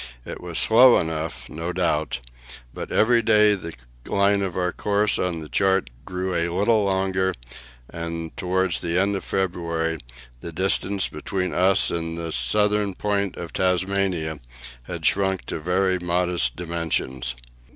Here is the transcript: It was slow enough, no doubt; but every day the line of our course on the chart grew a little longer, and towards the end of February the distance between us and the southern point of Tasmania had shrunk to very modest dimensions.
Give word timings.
It 0.25 0.41
was 0.41 0.57
slow 0.57 0.97
enough, 0.97 1.47
no 1.47 1.71
doubt; 1.71 2.21
but 2.73 2.91
every 2.91 3.21
day 3.21 3.53
the 3.53 3.75
line 4.07 4.41
of 4.41 4.57
our 4.57 4.71
course 4.71 5.19
on 5.19 5.41
the 5.41 5.47
chart 5.47 5.91
grew 6.05 6.33
a 6.33 6.49
little 6.51 6.83
longer, 6.83 7.35
and 7.87 8.35
towards 8.35 8.79
the 8.79 8.99
end 8.99 9.15
of 9.15 9.23
February 9.23 9.99
the 10.39 10.51
distance 10.51 11.07
between 11.07 11.53
us 11.53 11.91
and 11.91 12.17
the 12.17 12.31
southern 12.31 12.95
point 12.95 13.37
of 13.37 13.53
Tasmania 13.53 14.39
had 14.85 15.05
shrunk 15.05 15.45
to 15.45 15.59
very 15.59 15.99
modest 15.99 16.55
dimensions. 16.55 17.35